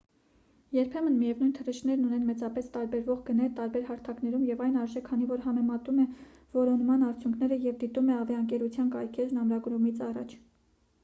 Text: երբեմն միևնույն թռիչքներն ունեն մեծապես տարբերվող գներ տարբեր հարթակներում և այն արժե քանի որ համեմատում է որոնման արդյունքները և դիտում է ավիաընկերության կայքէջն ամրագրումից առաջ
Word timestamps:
երբեմն 0.75 1.17
միևնույն 1.17 1.49
թռիչքներն 1.57 2.05
ունեն 2.07 2.23
մեծապես 2.29 2.69
տարբերվող 2.77 3.19
գներ 3.27 3.51
տարբեր 3.59 3.85
հարթակներում 3.89 4.47
և 4.49 4.63
այն 4.69 4.79
արժե 4.85 5.05
քանի 5.11 5.29
որ 5.33 5.45
համեմատում 5.45 6.01
է 6.05 6.07
որոնման 6.57 7.05
արդյունքները 7.11 7.61
և 7.69 7.79
դիտում 7.85 8.11
է 8.15 8.19
ավիաընկերության 8.23 8.93
կայքէջն 8.97 9.43
ամրագրումից 9.45 10.03
առաջ 10.11 10.35